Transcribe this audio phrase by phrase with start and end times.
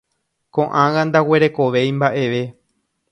[0.57, 2.41] Ko'ág̃a ndaguerekovéi mba'eve.